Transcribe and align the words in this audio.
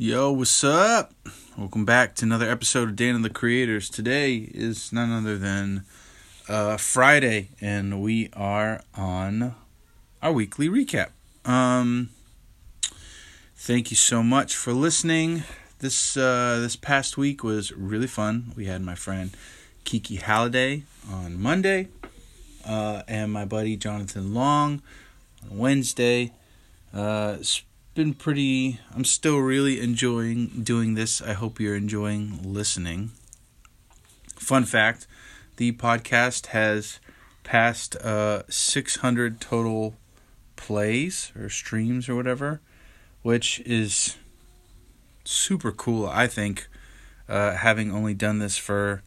Yo, 0.00 0.30
what's 0.30 0.62
up? 0.62 1.12
Welcome 1.56 1.84
back 1.84 2.14
to 2.14 2.24
another 2.24 2.48
episode 2.48 2.90
of 2.90 2.94
Dan 2.94 3.16
and 3.16 3.24
the 3.24 3.28
Creators. 3.28 3.90
Today 3.90 4.36
is 4.36 4.92
none 4.92 5.10
other 5.10 5.36
than 5.36 5.82
uh, 6.48 6.76
Friday, 6.76 7.48
and 7.60 8.00
we 8.00 8.30
are 8.32 8.80
on 8.94 9.56
our 10.22 10.30
weekly 10.30 10.68
recap. 10.68 11.08
Um, 11.44 12.10
thank 13.56 13.90
you 13.90 13.96
so 13.96 14.22
much 14.22 14.54
for 14.54 14.72
listening. 14.72 15.42
This 15.80 16.16
uh, 16.16 16.60
this 16.60 16.76
past 16.76 17.18
week 17.18 17.42
was 17.42 17.72
really 17.72 18.06
fun. 18.06 18.52
We 18.54 18.66
had 18.66 18.82
my 18.82 18.94
friend 18.94 19.32
Kiki 19.82 20.14
Halliday 20.14 20.84
on 21.10 21.42
Monday, 21.42 21.88
uh, 22.64 23.02
and 23.08 23.32
my 23.32 23.44
buddy 23.44 23.76
Jonathan 23.76 24.32
Long 24.32 24.80
on 25.42 25.58
Wednesday. 25.58 26.30
Uh, 26.94 27.38
been 27.98 28.14
pretty 28.14 28.78
I'm 28.94 29.04
still 29.04 29.38
really 29.38 29.80
enjoying 29.80 30.62
doing 30.62 30.94
this. 30.94 31.20
I 31.20 31.32
hope 31.32 31.58
you're 31.58 31.74
enjoying 31.74 32.38
listening. 32.44 33.10
Fun 34.36 34.62
fact, 34.62 35.08
the 35.56 35.72
podcast 35.72 36.46
has 36.58 37.00
passed 37.42 37.96
uh 37.96 38.44
600 38.48 39.40
total 39.40 39.96
plays 40.54 41.32
or 41.36 41.48
streams 41.48 42.08
or 42.08 42.14
whatever, 42.14 42.60
which 43.22 43.58
is 43.66 44.16
super 45.24 45.72
cool, 45.72 46.06
I 46.06 46.28
think. 46.28 46.68
Uh, 47.28 47.56
having 47.56 47.90
only 47.90 48.14
done 48.14 48.38
this 48.38 48.56
for 48.56 49.02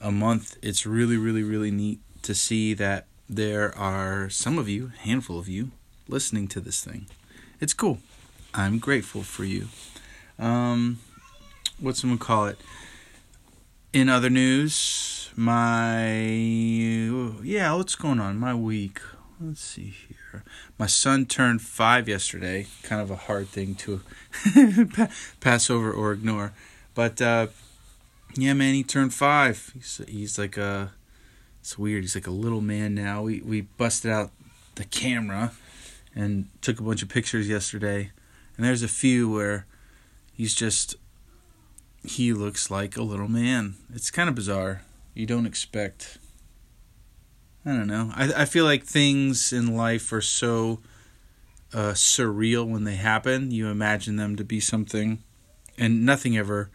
a 0.00 0.10
month, 0.10 0.58
it's 0.62 0.84
really, 0.84 1.16
really, 1.16 1.44
really 1.44 1.70
neat 1.70 2.00
to 2.22 2.34
see 2.34 2.74
that 2.74 3.06
there 3.28 3.72
are 3.78 4.28
some 4.28 4.58
of 4.58 4.68
you, 4.68 4.90
handful 4.98 5.38
of 5.38 5.48
you, 5.48 5.70
listening 6.08 6.48
to 6.48 6.60
this 6.60 6.82
thing. 6.84 7.06
It's 7.60 7.72
cool. 7.72 8.00
I'm 8.54 8.78
grateful 8.78 9.22
for 9.22 9.44
you. 9.44 9.68
Um, 10.38 10.98
what's 11.80 12.00
someone 12.02 12.18
call 12.18 12.46
it? 12.46 12.58
In 13.94 14.10
other 14.10 14.28
news, 14.28 15.30
my 15.36 16.18
yeah, 17.42 17.72
what's 17.74 17.94
going 17.94 18.20
on? 18.20 18.38
My 18.38 18.54
week. 18.54 19.00
Let's 19.40 19.62
see 19.62 19.94
here. 20.08 20.44
My 20.78 20.86
son 20.86 21.24
turned 21.24 21.62
five 21.62 22.08
yesterday. 22.08 22.66
Kind 22.82 23.00
of 23.00 23.10
a 23.10 23.16
hard 23.16 23.48
thing 23.48 23.74
to 23.76 24.02
pass 25.40 25.70
over 25.70 25.90
or 25.90 26.12
ignore, 26.12 26.52
but 26.94 27.22
uh, 27.22 27.46
yeah, 28.34 28.52
man, 28.52 28.74
he 28.74 28.82
turned 28.82 29.14
five. 29.14 29.70
He's 29.74 30.00
he's 30.08 30.38
like 30.38 30.56
a. 30.58 30.92
It's 31.60 31.78
weird. 31.78 32.02
He's 32.02 32.16
like 32.16 32.26
a 32.26 32.32
little 32.32 32.60
man 32.60 32.94
now. 32.94 33.22
We 33.22 33.40
we 33.40 33.62
busted 33.62 34.10
out 34.10 34.30
the 34.74 34.84
camera 34.84 35.52
and 36.14 36.48
took 36.60 36.80
a 36.80 36.82
bunch 36.82 37.02
of 37.02 37.08
pictures 37.08 37.48
yesterday 37.48 38.10
and 38.62 38.68
there's 38.68 38.84
a 38.84 38.88
few 38.88 39.28
where 39.28 39.66
he's 40.32 40.54
just 40.54 40.94
he 42.04 42.32
looks 42.32 42.70
like 42.70 42.96
a 42.96 43.02
little 43.02 43.26
man. 43.26 43.74
It's 43.92 44.08
kind 44.08 44.28
of 44.28 44.36
bizarre. 44.36 44.82
You 45.14 45.26
don't 45.26 45.46
expect 45.46 46.18
I 47.66 47.70
don't 47.70 47.88
know. 47.88 48.12
I 48.14 48.42
I 48.42 48.44
feel 48.44 48.64
like 48.64 48.84
things 48.84 49.52
in 49.52 49.76
life 49.76 50.12
are 50.12 50.20
so 50.20 50.78
uh, 51.74 51.94
surreal 51.94 52.64
when 52.64 52.84
they 52.84 52.94
happen. 52.94 53.50
You 53.50 53.66
imagine 53.66 54.14
them 54.14 54.36
to 54.36 54.44
be 54.44 54.60
something, 54.60 55.24
and 55.76 56.06
nothing 56.06 56.38
ever 56.38 56.70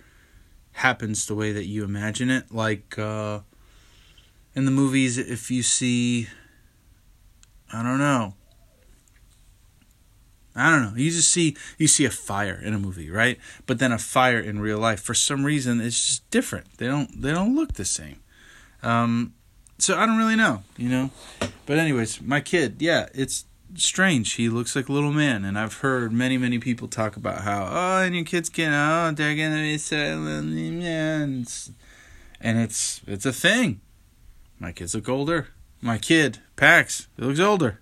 happens 0.73 1.25
the 1.25 1.35
way 1.35 1.53
that 1.53 1.67
you 1.67 1.85
imagine 1.85 2.29
it. 2.29 2.51
Like 2.51 2.99
uh, 2.99 3.39
in 4.53 4.65
the 4.65 4.71
movies, 4.71 5.17
if 5.17 5.49
you 5.49 5.63
see, 5.63 6.27
I 7.71 7.81
don't 7.81 7.99
know, 7.99 8.33
I 10.57 10.71
don't 10.71 10.81
know. 10.81 10.97
You 10.97 11.11
just 11.11 11.31
see 11.31 11.55
you 11.77 11.87
see 11.87 12.05
a 12.05 12.09
fire 12.09 12.59
in 12.61 12.73
a 12.73 12.79
movie, 12.79 13.09
right? 13.09 13.37
But 13.65 13.79
then 13.79 13.91
a 13.91 13.97
fire 13.97 14.39
in 14.39 14.59
real 14.59 14.79
life, 14.79 15.01
for 15.01 15.13
some 15.13 15.45
reason, 15.45 15.79
it's 15.79 16.05
just 16.05 16.29
different. 16.31 16.77
They 16.77 16.87
don't 16.87 17.21
they 17.21 17.31
don't 17.31 17.55
look 17.55 17.73
the 17.73 17.85
same. 17.85 18.21
Um, 18.83 19.33
so 19.77 19.97
I 19.97 20.05
don't 20.05 20.17
really 20.17 20.35
know, 20.35 20.63
you 20.75 20.89
know. 20.89 21.11
But 21.65 21.77
anyways, 21.77 22.21
my 22.21 22.41
kid, 22.41 22.77
yeah, 22.79 23.07
it's 23.13 23.45
strange. 23.75 24.33
He 24.33 24.49
looks 24.49 24.75
like 24.75 24.89
a 24.89 24.93
little 24.93 25.13
man, 25.13 25.45
and 25.45 25.59
I've 25.59 25.75
heard 25.75 26.11
many 26.11 26.37
many 26.37 26.59
people 26.59 26.87
talk 26.87 27.15
about 27.15 27.41
how 27.41 27.67
oh, 27.69 28.03
and 28.03 28.15
your 28.15 28.25
kids 28.25 28.49
can 28.49 28.73
oh 28.73 29.11
they're 29.13 29.35
gonna 29.35 29.61
be 29.61 29.77
silent, 29.77 30.57
and 32.41 32.59
it's 32.59 33.01
it's 33.05 33.25
a 33.25 33.33
thing. 33.33 33.81
My 34.59 34.71
kids 34.71 34.95
look 34.95 35.07
older. 35.07 35.49
My 35.81 35.99
kid 35.99 36.39
Pax, 36.55 37.07
he 37.15 37.23
looks 37.23 37.39
older. 37.39 37.79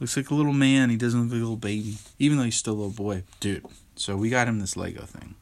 Looks 0.00 0.16
like 0.16 0.30
a 0.30 0.34
little 0.34 0.54
man. 0.54 0.88
He 0.88 0.96
doesn't 0.96 1.20
look 1.20 1.30
like 1.30 1.36
a 1.36 1.44
little 1.44 1.56
baby, 1.56 1.98
even 2.18 2.38
though 2.38 2.44
he's 2.44 2.56
still 2.56 2.72
a 2.72 2.74
little 2.74 2.90
boy, 2.90 3.22
dude. 3.38 3.66
So 3.96 4.16
we 4.16 4.30
got 4.30 4.48
him 4.48 4.58
this 4.58 4.76
Lego 4.76 5.04
thing. 5.04 5.34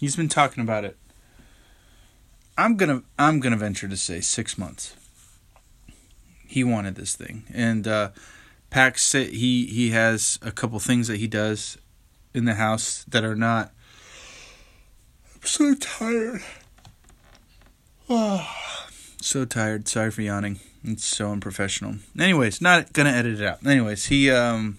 He's 0.00 0.16
been 0.16 0.28
talking 0.28 0.62
about 0.62 0.84
it. 0.84 0.96
I'm 2.58 2.76
gonna 2.76 3.04
I'm 3.18 3.38
gonna 3.38 3.56
venture 3.56 3.86
to 3.86 3.96
say 3.96 4.20
six 4.20 4.58
months. 4.58 4.96
He 6.44 6.64
wanted 6.64 6.96
this 6.96 7.14
thing, 7.14 7.44
and 7.54 7.86
uh, 7.86 8.10
Pax 8.68 9.02
said 9.02 9.28
he 9.28 9.66
he 9.66 9.90
has 9.90 10.40
a 10.42 10.50
couple 10.50 10.78
things 10.80 11.06
that 11.06 11.18
he 11.18 11.28
does 11.28 11.78
in 12.34 12.44
the 12.44 12.54
house 12.54 13.04
that 13.08 13.24
are 13.24 13.36
not. 13.36 13.72
I'm 15.34 15.46
so 15.46 15.74
tired. 15.74 16.42
Oh, 18.10 18.46
so 19.20 19.44
tired. 19.44 19.86
Sorry 19.86 20.10
for 20.10 20.22
yawning. 20.22 20.58
It's 20.84 21.04
so 21.04 21.30
unprofessional. 21.30 21.96
Anyways, 22.18 22.60
not 22.60 22.92
gonna 22.92 23.10
edit 23.10 23.40
it 23.40 23.46
out. 23.46 23.64
Anyways, 23.64 24.06
he 24.06 24.30
um 24.30 24.78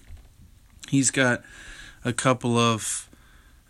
he's 0.89 1.11
got 1.11 1.41
a 2.03 2.13
couple 2.13 2.57
of 2.57 3.09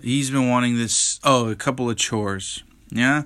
he's 0.02 0.32
been 0.32 0.50
wanting 0.50 0.78
this 0.78 1.20
oh, 1.24 1.50
a 1.50 1.56
couple 1.56 1.90
of 1.90 1.98
chores. 1.98 2.64
Yeah? 2.90 3.24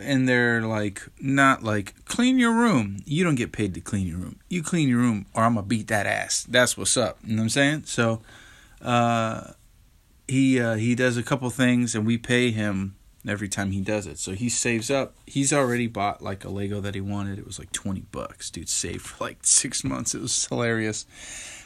And 0.00 0.28
they're 0.28 0.62
like 0.62 1.02
not 1.20 1.62
like 1.62 2.04
clean 2.04 2.38
your 2.38 2.52
room. 2.52 2.98
You 3.04 3.24
don't 3.24 3.34
get 3.34 3.52
paid 3.52 3.74
to 3.74 3.80
clean 3.80 4.06
your 4.06 4.18
room. 4.18 4.38
You 4.48 4.62
clean 4.62 4.88
your 4.88 4.98
room 4.98 5.26
or 5.34 5.44
I'm 5.44 5.54
gonna 5.54 5.66
beat 5.66 5.88
that 5.88 6.06
ass. 6.06 6.46
That's 6.48 6.76
what's 6.76 6.96
up. 6.96 7.18
You 7.24 7.36
know 7.36 7.42
what 7.42 7.44
I'm 7.44 7.48
saying? 7.50 7.84
So 7.86 8.20
uh 8.82 9.52
he 10.28 10.60
uh 10.60 10.74
he 10.74 10.94
does 10.94 11.16
a 11.16 11.22
couple 11.22 11.48
things 11.50 11.94
and 11.94 12.06
we 12.06 12.18
pay 12.18 12.50
him 12.50 12.96
every 13.26 13.48
time 13.48 13.70
he 13.70 13.80
does 13.80 14.06
it. 14.06 14.18
So 14.18 14.32
he 14.32 14.48
saves 14.48 14.90
up. 14.90 15.14
He's 15.26 15.52
already 15.52 15.86
bought 15.86 16.22
like 16.22 16.44
a 16.44 16.48
Lego 16.48 16.80
that 16.80 16.94
he 16.94 17.00
wanted. 17.00 17.38
It 17.38 17.46
was 17.46 17.58
like 17.58 17.72
20 17.72 18.02
bucks. 18.12 18.50
Dude 18.50 18.68
saved 18.68 19.02
for 19.02 19.24
like 19.24 19.38
6 19.42 19.84
months. 19.84 20.14
It 20.14 20.20
was 20.20 20.46
hilarious. 20.46 21.06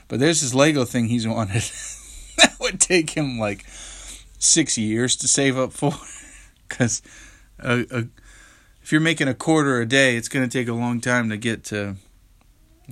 But 0.09 0.21
there's 0.21 0.43
this 0.43 0.55
Lego 0.55 0.85
thing 0.85 1.07
he's 1.07 1.27
wanted. 1.27 1.63
that 2.39 2.57
would 2.61 2.81
take 2.81 3.11
him 3.11 3.39
like 3.39 3.65
6 4.39 4.79
years 4.79 5.17
to 5.17 5.29
save 5.29 5.57
up 5.57 5.73
for 5.73 5.93
cuz 6.69 7.03
if 7.59 8.93
you're 8.93 9.01
making 9.01 9.29
a 9.29 9.35
quarter 9.35 9.81
a 9.81 9.87
day, 9.87 10.17
it's 10.17 10.29
going 10.29 10.49
to 10.49 10.59
take 10.59 10.69
a 10.69 10.73
long 10.73 11.01
time 11.01 11.31
to 11.31 11.37
get 11.37 11.65
to 11.65 11.97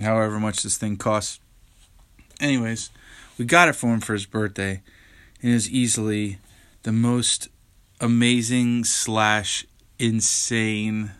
however 0.00 0.40
much 0.40 0.62
this 0.62 0.76
thing 0.76 0.96
costs. 0.96 1.38
Anyways, 2.40 2.90
we 3.38 3.44
got 3.44 3.68
it 3.68 3.76
for 3.76 3.92
him 3.92 4.00
for 4.00 4.14
his 4.14 4.26
birthday. 4.26 4.82
It 5.40 5.50
is 5.50 5.70
easily 5.70 6.38
the 6.82 6.92
most 6.92 7.48
amazing 8.00 8.84
slash 8.84 9.66
insane 9.98 11.12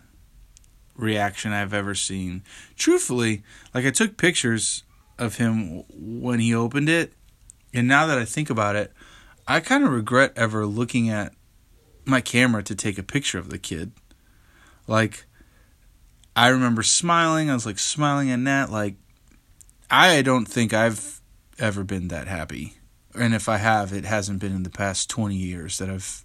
reaction 0.97 1.53
I've 1.53 1.75
ever 1.75 1.95
seen. 1.95 2.43
Truthfully, 2.77 3.43
like 3.73 3.85
I 3.85 3.91
took 3.91 4.17
pictures 4.17 4.85
of 5.19 5.37
him 5.37 5.85
when 5.89 6.41
he 6.41 6.55
opened 6.55 6.89
it, 6.89 7.13
and 7.73 7.89
now 7.89 8.07
that 8.07 8.19
I 8.19 8.25
think 8.25 8.51
about 8.51 8.77
it, 8.77 8.93
I 9.47 9.61
kind 9.61 9.85
of 9.85 9.91
regret 9.91 10.33
ever 10.37 10.65
looking 10.67 11.11
at 11.11 11.33
my 12.05 12.21
camera 12.21 12.63
to 12.63 12.75
take 12.75 12.99
a 12.99 13.03
picture 13.03 13.39
of 13.39 13.51
the 13.51 13.59
kid. 13.59 13.93
Like, 14.87 15.27
I 16.37 16.49
remember 16.49 16.83
smiling. 16.83 17.51
I 17.51 17.55
was 17.55 17.67
like 17.67 17.79
smiling 17.79 18.31
at 18.31 18.39
Nat. 18.39 18.71
Like, 18.71 18.97
I 19.91 20.23
don't 20.23 20.47
think 20.47 20.73
I've 20.73 21.21
ever 21.59 21.85
been 21.85 22.09
that 22.09 22.27
happy. 22.27 22.75
And 23.15 23.35
if 23.35 23.49
I 23.49 23.59
have, 23.59 23.93
it 23.93 24.05
hasn't 24.05 24.41
been 24.41 24.55
in 24.55 24.65
the 24.65 24.71
past 24.71 25.09
20 25.11 25.35
years 25.35 25.79
that 25.79 25.89
I've 25.89 26.25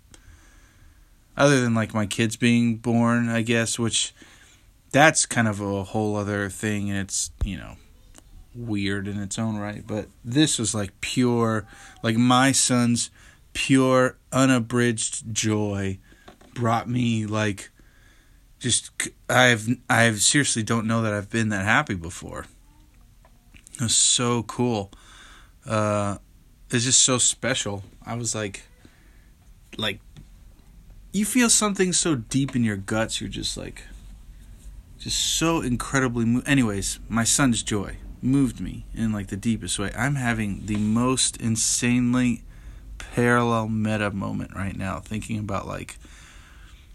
other 1.40 1.62
than 1.62 1.74
like 1.74 1.94
my 1.94 2.06
kids 2.06 2.36
being 2.36 2.76
born, 2.76 3.30
I 3.30 3.42
guess, 3.42 3.80
which 3.80 4.14
that's 4.92 5.26
kind 5.26 5.48
of 5.48 5.62
a 5.62 5.84
whole 5.86 6.16
other 6.16 6.50
thing 6.50 6.90
and 6.90 7.00
it's, 7.00 7.32
you 7.44 7.58
know, 7.58 7.78
weird 8.54 9.08
in 9.08 9.20
its 9.20 9.40
own 9.40 9.58
right, 9.58 9.86
but 9.88 10.08
this 10.24 10.60
was 10.60 10.76
like 10.76 11.00
pure 11.02 11.66
like 12.04 12.18
my 12.18 12.52
son's 12.52 13.10
pure 13.54 14.18
unabridged 14.32 15.34
joy 15.34 15.98
brought 16.54 16.90
me 16.90 17.26
like 17.26 17.70
just 18.60 18.92
I've 19.30 19.68
I've 19.90 20.22
seriously 20.22 20.64
don't 20.64 20.88
know 20.88 21.02
that 21.04 21.14
I've 21.14 21.30
been 21.30 21.50
that 21.50 21.64
happy 21.64 21.96
before. 21.96 22.46
It 23.76 23.82
was 23.82 23.96
so 23.96 24.44
cool. 24.44 24.92
Uh 25.66 26.18
it's 26.70 26.84
just 26.84 27.02
so 27.04 27.18
special. 27.18 27.84
I 28.06 28.16
was 28.16 28.36
like 28.36 28.64
like 29.78 30.00
you 31.12 31.26
feel 31.26 31.50
something 31.50 31.94
so 31.94 32.16
deep 32.16 32.56
in 32.56 32.64
your 32.64 32.78
guts 32.78 33.20
you're 33.20 33.30
just 33.30 33.58
like 33.58 33.84
just 34.98 35.18
so 35.18 35.62
incredibly 35.62 36.26
mo- 36.26 36.44
anyways 36.46 37.00
my 37.08 37.24
son's 37.24 37.64
joy 37.64 37.96
moved 38.22 38.60
me 38.60 38.86
in 38.94 39.12
like 39.12 39.28
the 39.28 39.38
deepest 39.38 39.80
way 39.80 39.92
i'm 39.98 40.16
having 40.16 40.66
the 40.66 40.76
most 40.76 41.38
insanely 41.38 42.44
parallel 43.00 43.68
meta 43.68 44.12
moment 44.12 44.56
right 44.56 44.76
now, 44.76 45.00
thinking 45.00 45.40
about 45.40 45.68
like, 45.68 45.98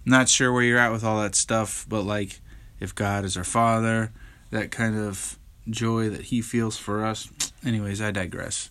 not 0.05 0.29
sure 0.29 0.53
where 0.53 0.63
you're 0.63 0.79
at 0.79 0.93
with 0.93 1.03
all 1.03 1.21
that 1.23 1.35
stuff, 1.35 1.87
but 1.89 2.03
like, 2.03 2.41
if 2.81 2.95
God 2.95 3.25
is 3.25 3.37
our 3.37 3.45
Father, 3.45 4.13
that 4.51 4.71
kind 4.71 4.97
of 4.97 5.39
joy 5.69 6.11
that 6.11 6.23
He 6.23 6.43
feels 6.43 6.77
for 6.77 7.05
us. 7.05 7.31
Anyways, 7.65 8.03
I 8.03 8.11
digress. 8.11 8.71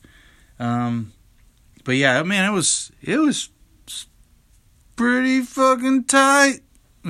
Um, 0.60 1.14
but 1.84 1.96
yeah, 1.96 2.22
man, 2.24 2.50
it 2.50 2.54
was 2.54 2.92
it 3.02 3.18
was 3.18 3.50
pretty 4.96 5.42
fucking 5.42 6.06
tight. 6.06 6.60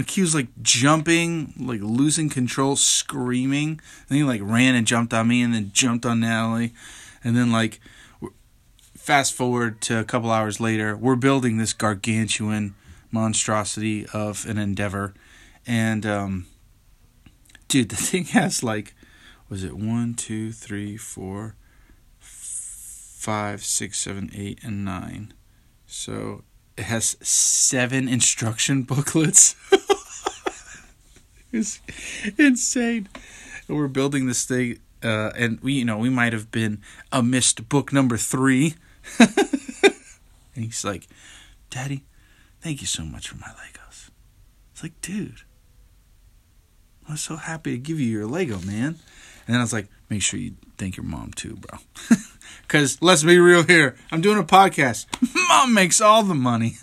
He 0.08 0.22
was 0.22 0.34
like 0.34 0.48
jumping, 0.62 1.54
like 1.60 1.82
losing 1.82 2.30
control, 2.30 2.76
screaming. 2.76 3.80
And 4.10 4.18
he 4.18 4.24
like 4.24 4.42
ran 4.44 4.76
and 4.76 4.88
jumped 4.88 5.14
on 5.14 5.28
me, 5.28 5.42
and 5.42 5.54
then 5.54 5.72
jumped 5.74 6.06
on 6.06 6.22
Natalie, 6.22 6.74
and 7.24 7.36
then 7.36 7.52
like 7.52 7.80
fast 9.04 9.34
forward 9.34 9.82
to 9.82 10.00
a 10.00 10.04
couple 10.06 10.32
hours 10.32 10.62
later, 10.62 10.96
we're 10.96 11.18
building 11.18 11.58
this 11.58 11.74
gargantuan 11.74 12.74
monstrosity 13.12 14.06
of 14.14 14.46
an 14.48 14.58
endeavor, 14.58 15.14
and 15.68 16.06
um, 16.06 16.46
dude, 17.68 17.90
the 17.90 17.96
thing 17.98 18.24
has 18.26 18.64
like, 18.64 18.96
was 19.50 19.64
it 19.64 19.76
one, 19.76 20.14
two, 20.14 20.54
three, 20.54 20.96
four, 20.96 21.56
five, 22.22 23.64
six, 23.66 24.00
seven, 24.00 24.32
eight, 24.34 24.60
and 24.64 24.86
nine. 24.86 25.34
So 25.86 26.44
it 26.78 26.84
has 26.86 27.18
seven 27.22 28.08
instruction 28.08 28.84
booklets. 28.84 29.56
it's 31.52 31.80
insane. 32.38 33.10
And 33.68 33.78
we're 33.78 33.88
building 33.88 34.28
this 34.28 34.46
thing, 34.46 34.80
uh, 35.04 35.32
and 35.36 35.60
we, 35.62 35.74
you 35.74 35.86
know, 35.86 35.98
we 35.98 36.10
might 36.10 36.34
have 36.34 36.52
been 36.52 36.82
a 37.12 37.22
missed 37.22 37.70
book 37.70 37.94
number 37.94 38.18
three. 38.18 38.76
and 39.20 39.30
he's 40.56 40.84
like, 40.84 41.08
"Daddy, 41.70 42.04
thank 42.62 42.82
you 42.82 42.88
so 42.88 43.04
much 43.04 43.28
for 43.30 43.38
my 43.38 43.48
Legos." 43.48 44.10
It's 44.72 44.84
like, 44.84 45.00
dude, 45.02 45.42
I 47.08 47.12
was 47.12 47.22
so 47.22 47.36
happy 47.36 47.72
to 47.72 47.78
give 47.78 48.00
you 48.00 48.08
your 48.08 48.26
Lego, 48.28 48.60
man. 48.60 48.98
And 49.46 49.54
then 49.54 49.58
I 49.58 49.64
was 49.64 49.74
like, 49.74 49.88
make 50.10 50.22
sure 50.22 50.40
you 50.40 50.56
thank 50.78 50.96
your 50.98 51.06
mom 51.06 51.32
too, 51.34 51.58
bro. 51.58 51.80
Because 52.62 53.02
let's 53.02 53.24
be 53.24 53.38
real 53.40 53.64
here. 53.64 53.96
I'm 54.12 54.22
doing 54.22 54.38
a 54.40 54.44
podcast. 54.44 55.06
Mom 55.50 55.74
makes 55.74 56.02
all 56.02 56.24
the 56.24 56.36
money. 56.36 56.76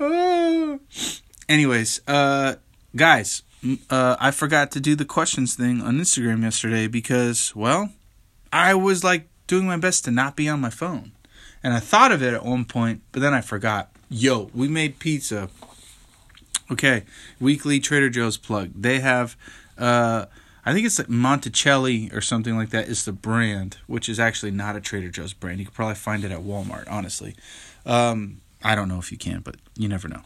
oh. 0.00 0.80
Anyways, 1.48 2.00
uh, 2.08 2.54
guys, 2.96 3.42
uh, 3.90 4.16
I 4.18 4.30
forgot 4.30 4.70
to 4.72 4.80
do 4.80 4.94
the 4.94 5.04
questions 5.04 5.54
thing 5.54 5.80
on 5.80 5.98
Instagram 5.98 6.42
yesterday 6.42 6.86
because, 6.86 7.54
well, 7.54 7.90
I 8.52 8.74
was 8.74 9.04
like 9.04 9.28
doing 9.46 9.66
my 9.66 9.76
best 9.76 10.04
to 10.04 10.10
not 10.10 10.36
be 10.36 10.48
on 10.48 10.60
my 10.60 10.70
phone. 10.70 11.12
And 11.62 11.72
I 11.72 11.80
thought 11.80 12.12
of 12.12 12.22
it 12.22 12.34
at 12.34 12.44
one 12.44 12.64
point, 12.64 13.02
but 13.12 13.20
then 13.20 13.34
I 13.34 13.40
forgot. 13.40 13.90
Yo, 14.10 14.50
we 14.54 14.68
made 14.68 14.98
pizza. 14.98 15.48
Okay, 16.70 17.04
weekly 17.40 17.80
Trader 17.80 18.10
Joe's 18.10 18.36
plug. 18.36 18.70
They 18.74 19.00
have 19.00 19.36
uh, 19.76 20.26
I 20.66 20.72
think 20.72 20.86
it's 20.86 20.98
like 20.98 21.08
Monticelli 21.08 22.14
or 22.14 22.20
something 22.20 22.56
like 22.56 22.70
that 22.70 22.88
is 22.88 23.04
the 23.04 23.12
brand, 23.12 23.78
which 23.86 24.08
is 24.08 24.18
actually 24.18 24.50
not 24.52 24.76
a 24.76 24.80
Trader 24.80 25.10
Joe's 25.10 25.34
brand. 25.34 25.58
You 25.58 25.66
could 25.66 25.74
probably 25.74 25.94
find 25.94 26.24
it 26.24 26.32
at 26.32 26.40
Walmart, 26.40 26.90
honestly. 26.90 27.34
Um, 27.84 28.40
I 28.62 28.74
don't 28.74 28.88
know 28.88 28.98
if 28.98 29.12
you 29.12 29.18
can, 29.18 29.40
but 29.40 29.56
you 29.76 29.88
never 29.88 30.08
know. 30.08 30.22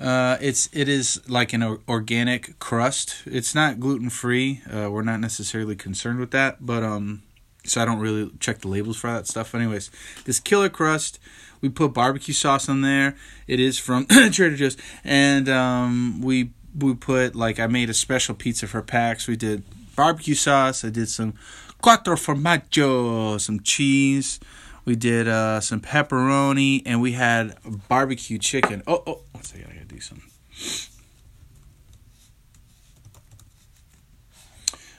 Uh, 0.00 0.38
it's 0.40 0.68
it 0.72 0.88
is 0.88 1.20
like 1.28 1.52
an 1.52 1.62
organic 1.88 2.58
crust. 2.58 3.22
It's 3.26 3.54
not 3.54 3.80
gluten 3.80 4.10
free. 4.10 4.62
Uh, 4.72 4.90
we're 4.90 5.02
not 5.02 5.20
necessarily 5.20 5.74
concerned 5.74 6.20
with 6.20 6.30
that, 6.30 6.64
but 6.64 6.82
um, 6.82 7.22
so 7.64 7.82
I 7.82 7.84
don't 7.84 7.98
really 7.98 8.30
check 8.38 8.60
the 8.60 8.68
labels 8.68 8.96
for 8.96 9.10
that 9.10 9.26
stuff. 9.26 9.54
Anyways, 9.54 9.90
this 10.24 10.40
killer 10.40 10.68
crust, 10.68 11.18
we 11.60 11.68
put 11.68 11.92
barbecue 11.92 12.32
sauce 12.32 12.68
on 12.68 12.80
there. 12.82 13.16
It 13.46 13.60
is 13.60 13.78
from 13.78 14.06
Trader 14.06 14.56
Joe's, 14.56 14.76
and 15.04 15.48
um, 15.48 16.20
we 16.22 16.52
we 16.78 16.94
put 16.94 17.34
like 17.34 17.58
I 17.58 17.66
made 17.66 17.90
a 17.90 17.94
special 17.94 18.34
pizza 18.34 18.66
for 18.66 18.82
PAX. 18.82 19.26
We 19.26 19.36
did 19.36 19.62
barbecue 19.96 20.34
sauce. 20.34 20.84
I 20.84 20.90
did 20.90 21.08
some 21.08 21.34
quattro 21.80 22.16
formaggio, 22.16 23.40
some 23.40 23.60
cheese. 23.60 24.40
We 24.84 24.96
did 24.96 25.28
uh, 25.28 25.60
some 25.60 25.80
pepperoni, 25.80 26.82
and 26.86 27.02
we 27.02 27.12
had 27.12 27.56
barbecue 27.88 28.38
chicken. 28.38 28.82
Oh, 28.86 29.02
oh, 29.06 29.20
one 29.32 29.44
second, 29.44 29.70
I 29.70 29.74
gotta 29.74 29.84
do 29.84 30.00
something. 30.00 30.30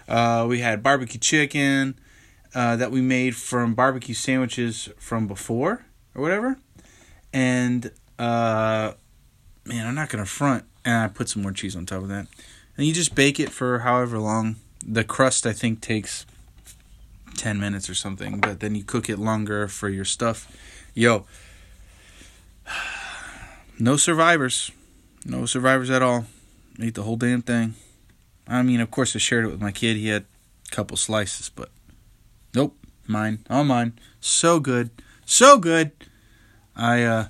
Uh, 0.07 0.45
we 0.47 0.59
had 0.59 0.83
barbecue 0.83 1.19
chicken 1.19 1.99
uh, 2.53 2.75
that 2.75 2.91
we 2.91 3.01
made 3.01 3.35
from 3.35 3.73
barbecue 3.73 4.15
sandwiches 4.15 4.89
from 4.97 5.27
before 5.27 5.85
or 6.15 6.21
whatever. 6.21 6.57
And 7.31 7.91
uh, 8.17 8.93
man, 9.65 9.87
I'm 9.87 9.95
not 9.95 10.09
gonna 10.09 10.25
front 10.25 10.65
and 10.85 10.95
I 10.95 11.07
put 11.07 11.29
some 11.29 11.41
more 11.41 11.51
cheese 11.51 11.75
on 11.75 11.85
top 11.85 12.03
of 12.03 12.09
that. 12.09 12.27
And 12.77 12.85
you 12.85 12.93
just 12.93 13.15
bake 13.15 13.39
it 13.39 13.49
for 13.49 13.79
however 13.79 14.19
long. 14.19 14.55
The 14.85 15.03
crust 15.03 15.45
I 15.45 15.53
think 15.53 15.81
takes 15.81 16.25
10 17.37 17.59
minutes 17.59 17.89
or 17.89 17.95
something, 17.95 18.39
but 18.39 18.59
then 18.59 18.75
you 18.75 18.83
cook 18.83 19.09
it 19.09 19.19
longer 19.19 19.67
for 19.67 19.89
your 19.89 20.05
stuff. 20.05 20.47
Yo, 20.93 21.25
no 23.79 23.97
survivors. 23.97 24.71
No 25.25 25.45
survivors 25.45 25.89
at 25.89 26.01
all. 26.01 26.25
Ate 26.81 26.95
the 26.95 27.03
whole 27.03 27.17
damn 27.17 27.41
thing. 27.41 27.75
I 28.47 28.61
mean, 28.63 28.79
of 28.79 28.89
course, 28.89 29.15
I 29.15 29.19
shared 29.19 29.45
it 29.45 29.51
with 29.51 29.61
my 29.61 29.71
kid. 29.71 29.97
He 29.97 30.07
had 30.07 30.25
a 30.67 30.75
couple 30.75 30.97
slices, 30.97 31.49
but 31.49 31.69
nope, 32.55 32.75
mine, 33.05 33.39
all 33.49 33.63
mine. 33.63 33.93
So 34.21 34.59
good, 34.59 34.89
so 35.25 35.57
good. 35.57 35.91
I, 36.75 37.03
uh, 37.03 37.27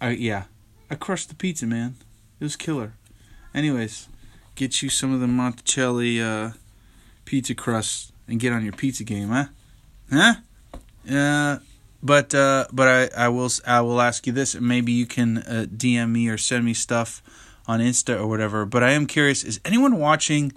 I 0.00 0.10
yeah, 0.10 0.44
I 0.92 0.94
crushed 0.94 1.30
the 1.30 1.34
pizza, 1.34 1.66
man. 1.66 1.94
It 2.38 2.44
was 2.44 2.54
killer. 2.54 2.92
Anyways, 3.54 4.08
get 4.56 4.82
you 4.82 4.90
some 4.90 5.14
of 5.14 5.20
the 5.20 5.26
Monticelli 5.26 6.20
uh, 6.20 6.52
pizza 7.24 7.54
crust 7.54 8.12
and 8.28 8.38
get 8.38 8.52
on 8.52 8.62
your 8.62 8.74
pizza 8.74 9.02
game, 9.02 9.30
huh? 9.30 9.46
Huh? 10.12 10.34
Uh, 11.10 11.60
but 12.02 12.34
uh, 12.34 12.66
but 12.70 12.88
I, 13.16 13.24
I 13.24 13.28
will 13.30 13.48
I 13.66 13.80
will 13.80 14.02
ask 14.02 14.26
you 14.26 14.34
this, 14.34 14.54
maybe 14.54 14.92
you 14.92 15.06
can 15.06 15.38
uh, 15.38 15.64
DM 15.74 16.10
me 16.10 16.28
or 16.28 16.36
send 16.36 16.66
me 16.66 16.74
stuff 16.74 17.22
on 17.66 17.80
Insta 17.80 18.20
or 18.20 18.26
whatever. 18.26 18.66
But 18.66 18.82
I 18.82 18.90
am 18.90 19.06
curious: 19.06 19.44
is 19.44 19.60
anyone 19.64 19.96
watching 19.96 20.52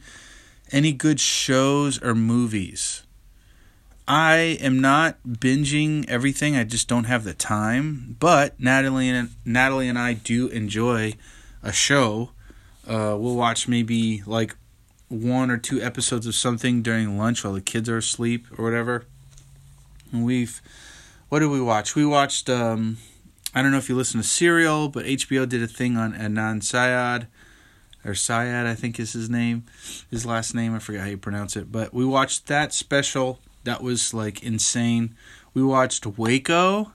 any 0.70 0.92
good 0.92 1.22
shows 1.22 2.04
or 2.04 2.14
movies? 2.14 3.04
I 4.08 4.58
am 4.62 4.80
not 4.80 5.18
binging 5.28 6.08
everything. 6.08 6.56
I 6.56 6.64
just 6.64 6.88
don't 6.88 7.06
have 7.06 7.24
the 7.24 7.34
time. 7.34 8.16
But 8.20 8.60
Natalie 8.60 9.10
and 9.10 9.32
Natalie 9.44 9.88
and 9.88 9.98
I 9.98 10.14
do 10.14 10.48
enjoy 10.48 11.14
a 11.64 11.74
show. 11.74 12.32
Uh, 12.88 13.18
we'll 13.18 13.36
watch 13.36 13.68
maybe 13.68 14.22
like 14.28 14.56
one 15.10 15.50
or 15.50 15.58
two 15.58 15.82
episodes 15.82 16.28
of 16.28 16.36
something 16.36 16.84
during 16.84 17.18
lunch 17.18 17.44
while 17.44 17.54
the 17.54 17.62
kids 17.62 17.90
are 17.90 17.98
asleep 17.98 18.46
or 18.58 18.64
whatever. 18.64 19.06
And 20.12 20.24
we've 20.24 20.62
what 21.30 21.40
did 21.40 21.50
we 21.50 21.62
watch? 21.62 21.96
We 21.96 22.06
watched 22.06 22.48
um, 22.48 22.98
I 23.56 23.64
don't 23.64 23.72
know 23.72 23.80
if 23.80 23.90
you 23.90 23.96
listen 23.96 24.22
to 24.22 24.28
Serial, 24.28 24.88
but 24.88 25.06
HBO 25.06 25.50
did 25.50 25.64
a 25.64 25.68
thing 25.68 25.98
on 25.98 26.14
Adnan 26.14 26.62
Syed 26.62 27.28
or 28.06 28.14
Syed, 28.14 28.68
I 28.68 28.76
think 28.76 29.00
is 29.00 29.14
his 29.14 29.32
name, 29.32 29.64
his 30.12 30.28
last 30.28 30.54
name. 30.54 30.76
I 30.76 30.80
forget 30.80 31.02
how 31.02 31.08
you 31.08 31.18
pronounce 31.18 31.56
it. 31.56 31.72
But 31.72 31.92
we 31.92 32.06
watched 32.06 32.46
that 32.48 32.72
special 32.72 33.40
that 33.66 33.84
was 33.84 34.14
like 34.14 34.42
insane. 34.42 35.16
We 35.54 35.64
watched 35.64 36.06
Waco. 36.06 36.94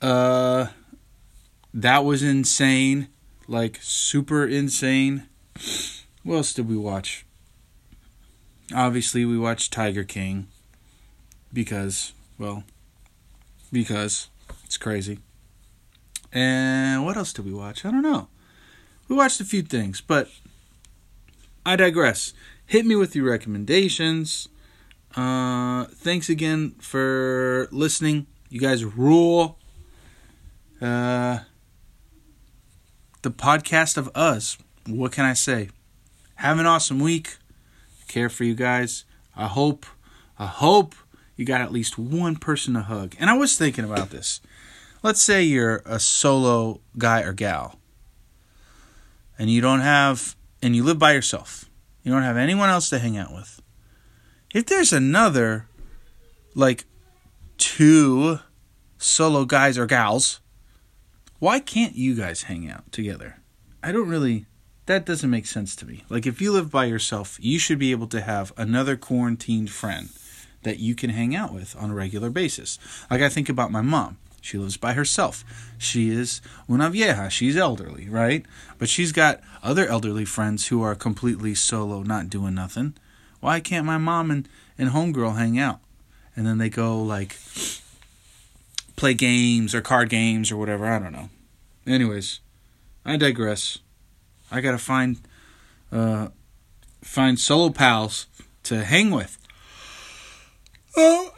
Uh 0.00 0.66
that 1.72 2.04
was 2.04 2.22
insane. 2.22 3.08
Like 3.48 3.78
super 3.80 4.46
insane. 4.46 5.26
What 6.22 6.36
else 6.36 6.52
did 6.52 6.68
we 6.68 6.76
watch? 6.76 7.24
Obviously 8.74 9.24
we 9.24 9.38
watched 9.38 9.72
Tiger 9.72 10.04
King 10.04 10.48
because 11.52 12.12
well 12.38 12.64
because 13.72 14.28
it's 14.64 14.76
crazy. 14.76 15.20
And 16.32 17.04
what 17.04 17.16
else 17.16 17.32
did 17.32 17.46
we 17.46 17.52
watch? 17.52 17.84
I 17.84 17.90
don't 17.90 18.02
know. 18.02 18.28
We 19.08 19.16
watched 19.16 19.40
a 19.40 19.44
few 19.44 19.62
things, 19.62 20.00
but 20.00 20.28
I 21.64 21.76
digress. 21.76 22.34
Hit 22.66 22.84
me 22.84 22.96
with 22.96 23.14
your 23.14 23.30
recommendations. 23.30 24.48
Uh, 25.16 25.86
thanks 25.86 26.28
again 26.28 26.72
for 26.78 27.68
listening. 27.72 28.26
You 28.50 28.60
guys 28.60 28.84
rule. 28.84 29.58
Uh, 30.80 31.38
the 33.22 33.30
podcast 33.30 33.96
of 33.96 34.10
us. 34.14 34.58
What 34.86 35.12
can 35.12 35.24
I 35.24 35.32
say? 35.32 35.70
Have 36.36 36.58
an 36.58 36.66
awesome 36.66 37.00
week. 37.00 37.38
Care 38.08 38.28
for 38.28 38.44
you 38.44 38.54
guys. 38.54 39.04
I 39.34 39.46
hope, 39.46 39.86
I 40.38 40.46
hope 40.46 40.94
you 41.34 41.46
got 41.46 41.62
at 41.62 41.72
least 41.72 41.98
one 41.98 42.36
person 42.36 42.74
to 42.74 42.82
hug. 42.82 43.16
And 43.18 43.30
I 43.30 43.34
was 43.34 43.56
thinking 43.56 43.84
about 43.84 44.10
this. 44.10 44.40
Let's 45.02 45.22
say 45.22 45.42
you're 45.42 45.82
a 45.86 45.98
solo 45.98 46.80
guy 46.98 47.22
or 47.22 47.32
gal, 47.32 47.78
and 49.38 49.50
you 49.50 49.60
don't 49.60 49.80
have, 49.80 50.34
and 50.62 50.74
you 50.74 50.82
live 50.82 50.98
by 50.98 51.12
yourself. 51.12 51.70
You 52.02 52.12
don't 52.12 52.22
have 52.22 52.36
anyone 52.36 52.70
else 52.70 52.88
to 52.90 52.98
hang 52.98 53.16
out 53.16 53.32
with 53.32 53.60
if 54.56 54.64
there's 54.64 54.94
another 54.94 55.68
like 56.54 56.86
two 57.58 58.38
solo 58.96 59.44
guys 59.44 59.76
or 59.76 59.84
gals, 59.84 60.40
why 61.38 61.60
can't 61.60 61.94
you 61.94 62.14
guys 62.14 62.44
hang 62.44 62.70
out 62.70 62.90
together? 62.90 63.36
I 63.82 63.92
don't 63.92 64.08
really 64.08 64.46
that 64.86 65.04
doesn't 65.04 65.28
make 65.28 65.44
sense 65.44 65.76
to 65.76 65.86
me. 65.86 66.04
Like 66.08 66.24
if 66.24 66.40
you 66.40 66.52
live 66.52 66.70
by 66.70 66.86
yourself, 66.86 67.36
you 67.38 67.58
should 67.58 67.78
be 67.78 67.90
able 67.90 68.06
to 68.06 68.22
have 68.22 68.54
another 68.56 68.96
quarantined 68.96 69.68
friend 69.68 70.08
that 70.62 70.78
you 70.78 70.94
can 70.94 71.10
hang 71.10 71.36
out 71.36 71.52
with 71.52 71.76
on 71.76 71.90
a 71.90 71.94
regular 71.94 72.30
basis. 72.30 72.78
Like 73.10 73.20
I 73.20 73.28
think 73.28 73.50
about 73.50 73.70
my 73.70 73.82
mom. 73.82 74.16
She 74.40 74.56
lives 74.56 74.78
by 74.78 74.94
herself. 74.94 75.44
She 75.76 76.08
is 76.08 76.40
una 76.70 76.88
vieja. 76.88 77.28
She's 77.28 77.58
elderly, 77.58 78.08
right? 78.08 78.46
But 78.78 78.88
she's 78.88 79.12
got 79.12 79.42
other 79.62 79.86
elderly 79.86 80.24
friends 80.24 80.68
who 80.68 80.82
are 80.82 80.94
completely 80.94 81.54
solo, 81.54 82.02
not 82.02 82.30
doing 82.30 82.54
nothing. 82.54 82.94
Why 83.46 83.60
can't 83.60 83.86
my 83.86 83.96
mom 83.96 84.32
and, 84.32 84.48
and 84.76 84.90
homegirl 84.90 85.36
hang 85.36 85.56
out? 85.56 85.78
And 86.34 86.44
then 86.44 86.58
they 86.58 86.68
go 86.68 87.00
like 87.00 87.36
play 88.96 89.14
games 89.14 89.72
or 89.72 89.80
card 89.80 90.08
games 90.08 90.50
or 90.50 90.56
whatever. 90.56 90.84
I 90.84 90.98
don't 90.98 91.12
know. 91.12 91.30
Anyways, 91.86 92.40
I 93.04 93.16
digress. 93.16 93.78
I 94.50 94.60
gotta 94.60 94.78
find 94.78 95.20
uh, 95.92 96.30
find 97.04 97.38
solo 97.38 97.70
pals 97.70 98.26
to 98.64 98.82
hang 98.82 99.12
with. 99.12 99.38
Oh, 100.96 101.30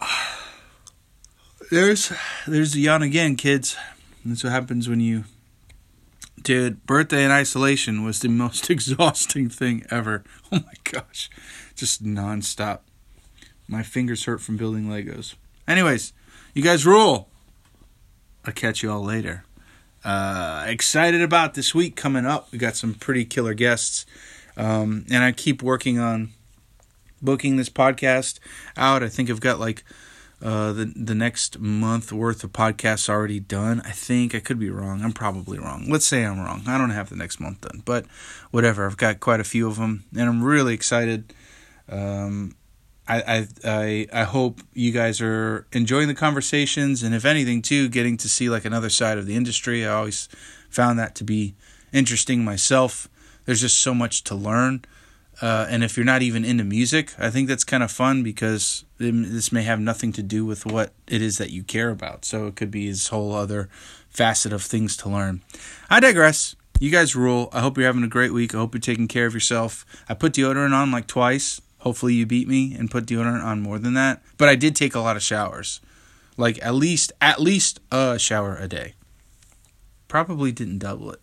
there's 1.71 2.11
there's 2.47 2.73
the 2.73 2.81
yawn 2.81 3.03
again, 3.03 3.37
kids. 3.37 3.77
That's 4.25 4.43
what 4.43 4.55
happens 4.55 4.88
when 4.88 5.00
you. 5.00 5.25
Dude, 6.49 6.87
birthday 6.87 7.26
in 7.26 7.31
isolation 7.31 8.05
was 8.05 8.21
the 8.21 8.28
most 8.31 8.71
exhausting 8.71 9.50
thing 9.50 9.85
ever. 9.90 10.25
Oh 10.50 10.61
my 10.64 10.73
gosh, 10.83 11.28
just 11.75 12.02
nonstop. 12.02 12.78
My 13.69 13.83
fingers 13.83 14.25
hurt 14.25 14.40
from 14.40 14.57
building 14.57 14.85
Legos. 14.85 15.35
Anyways, 15.69 16.14
you 16.55 16.62
guys 16.62 16.87
rule. 16.87 17.28
I'll 18.47 18.55
catch 18.55 18.83
you 18.83 18.90
all 18.90 19.05
later. 19.05 19.45
Uh, 20.02 20.64
excited 20.67 21.21
about 21.21 21.52
this 21.52 21.75
week 21.75 21.97
coming 21.97 22.25
up. 22.25 22.50
We 22.50 22.57
got 22.57 22.76
some 22.76 22.95
pretty 22.95 23.26
killer 23.26 23.52
guests. 23.52 24.07
Um, 24.57 25.05
and 25.11 25.23
I 25.23 25.33
keep 25.33 25.62
working 25.62 25.99
on 25.99 26.31
booking 27.21 27.59
this 27.59 27.69
podcast 27.69 28.38
out. 28.75 29.02
I 29.02 29.11
think 29.11 29.28
I've 29.28 29.43
got 29.43 29.61
like 29.61 29.85
uh, 30.42 30.73
the 30.73 30.92
the 30.95 31.14
next 31.14 31.59
month 31.59 32.12
worth 32.12 32.45
of 32.45 32.52
podcasts 32.52 33.09
already 33.09 33.40
done. 33.40 33.80
I 33.85 33.90
think 33.90 34.35
I 34.35 34.40
could 34.40 34.59
be 34.59 34.71
wrong. 34.71 35.02
I'm 35.02 35.12
probably 35.12 35.59
wrong. 35.59 35.87
Let's 35.88 36.07
say 36.07 36.25
I'm 36.25 36.40
wrong. 36.40 36.62
I 36.66 36.78
don't 36.78 36.90
have 36.90 37.09
the 37.09 37.16
next 37.16 37.40
month 37.40 37.62
done, 37.62 37.83
but 37.85 38.07
whatever. 38.50 38.87
I've 38.87 38.97
got 38.97 39.21
quite 39.21 39.40
a 39.40 39.45
few 39.45 39.66
of 39.66 39.76
them, 39.76 40.04
and 40.12 40.28
I'm 40.28 40.42
really 40.42 40.75
excited. 40.75 41.33
Um, 41.88 42.54
I, 43.09 43.49
I 43.64 44.07
I 44.12 44.25
hope 44.25 44.61
you 44.75 44.92
guys 44.92 45.21
are 45.21 45.66
enjoying 45.73 46.09
the 46.09 46.14
conversations, 46.14 47.02
and 47.02 47.14
if 47.14 47.25
anything, 47.25 47.62
too, 47.62 47.88
getting 47.88 48.16
to 48.18 48.28
see 48.28 48.50
like 48.50 48.64
another 48.64 48.90
side 48.90 49.18
of 49.18 49.26
the 49.26 49.35
industry. 49.35 49.87
I 49.87 49.92
always 49.92 50.28
found 50.68 50.99
that 50.99 51.14
to 51.16 51.25
be 51.25 51.54
interesting 51.92 52.45
myself. 52.45 53.09
There's 53.47 53.62
just 53.62 53.80
so 53.80 53.95
much 53.95 54.25
to 54.25 54.35
learn, 54.35 54.85
uh, 55.40 55.66
and 55.68 55.85
if 55.85 55.97
you're 55.97 56.07
not 56.07 56.23
even 56.23 56.45
into 56.45 56.64
music, 56.64 57.14
I 57.18 57.30
think 57.30 57.49
that's 57.49 57.64
kind 57.64 57.83
of 57.83 57.90
fun 57.90 58.23
because 58.23 58.85
this 58.99 59.52
may 59.52 59.62
have 59.62 59.80
nothing 59.80 60.12
to 60.12 60.23
do 60.23 60.45
with 60.45 60.66
what 60.66 60.92
it 61.07 61.23
is 61.23 61.38
that 61.38 61.50
you 61.50 61.62
care 61.62 61.90
about. 61.90 62.25
So 62.25 62.47
it 62.47 62.57
could 62.57 62.71
be 62.71 62.88
this 62.88 63.09
whole 63.09 63.35
other 63.35 63.68
facet 64.09 64.52
of 64.52 64.62
things 64.62 64.97
to 64.99 65.09
learn. 65.09 65.42
I 65.88 66.00
digress. 66.00 66.57
You 66.80 66.90
guys 66.90 67.16
rule. 67.16 67.49
I 67.52 67.61
hope 67.61 67.76
you're 67.76 67.87
having 67.87 68.04
a 68.04 68.09
great 68.09 68.33
week. 68.33 68.54
I 68.54 68.59
hope 68.59 68.75
you're 68.75 68.80
taking 68.80 69.09
care 69.09 69.26
of 69.26 69.35
yourself. 69.35 69.85
I 70.09 70.14
put 70.14 70.33
deodorant 70.33 70.75
on 70.75 70.90
like 70.90 71.07
twice 71.07 71.61
Hopefully 71.80 72.14
you 72.14 72.26
beat 72.26 72.49
me 72.49 72.75
and 72.75 72.90
put 72.90 73.07
deodorant 73.07 73.45
on 73.45 73.61
more 73.61 73.78
than 73.78 73.95
that. 73.95 74.23
But 74.37 74.49
I 74.49 74.57
did 74.57 74.75
take 74.75 74.95
a 74.95 75.00
lot 75.00 75.16
of 75.16 75.23
showers. 75.23 75.80
Like 76.37 76.59
at 76.64 76.75
least 76.75 77.12
at 77.21 77.40
least 77.40 77.80
a 77.90 78.18
shower 78.18 78.57
a 78.57 78.68
day. 78.68 78.95
Probably 80.09 80.52
didn't 80.52 80.78
double 80.78 81.12
it. 81.12 81.21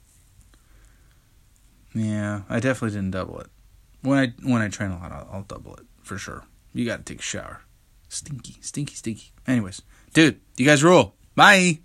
Yeah, 1.94 2.42
I 2.50 2.60
definitely 2.60 2.96
didn't 2.98 3.12
double 3.12 3.40
it. 3.40 3.48
When 4.06 4.20
I 4.20 4.34
when 4.44 4.62
I 4.62 4.70
train 4.70 4.92
a 4.92 5.00
lot, 5.00 5.12
I'll, 5.12 5.28
I'll 5.32 5.44
double 5.44 5.76
it 5.76 5.86
for 6.04 6.18
sure. 6.18 6.44
You 6.74 6.86
got 6.86 6.98
to 6.98 7.04
take 7.04 7.20
a 7.20 7.24
shower. 7.24 7.62
Stinky, 8.08 8.58
stinky, 8.62 8.96
stinky. 8.96 9.32
Anyways, 9.48 9.82
dude, 10.14 10.40
you 10.58 10.66
guys 10.66 10.84
rule. 10.84 11.16
Bye. 11.36 11.80